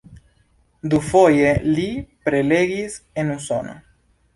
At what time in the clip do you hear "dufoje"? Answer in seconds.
0.93-1.53